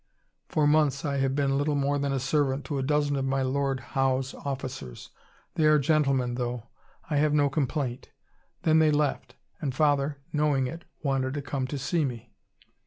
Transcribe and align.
For 0.49 0.65
months 0.65 1.05
I 1.05 1.17
have 1.17 1.35
been 1.35 1.59
little 1.59 1.75
more 1.75 1.99
than 1.99 2.11
a 2.11 2.19
servant 2.19 2.65
to 2.65 2.79
a 2.79 2.81
dozen 2.81 3.15
of 3.17 3.23
My 3.23 3.43
Lord's 3.43 3.83
Howe's 3.93 4.33
officers. 4.33 5.11
They 5.53 5.65
are 5.65 5.77
gentlemen, 5.77 6.33
though: 6.33 6.63
I 7.11 7.17
have 7.17 7.35
no 7.35 7.51
complaint. 7.51 8.09
Then 8.63 8.79
they 8.79 8.89
left, 8.89 9.35
and 9.59 9.75
father, 9.75 10.17
knowing 10.33 10.65
it, 10.65 10.85
wanted 11.03 11.35
to 11.35 11.43
come 11.43 11.67
to 11.67 11.77
see 11.77 12.03
me. 12.03 12.33